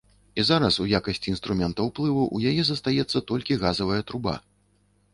[0.39, 4.39] І зараз у якасці інструмента ўплыву ў яе застаецца толькі газавая труба.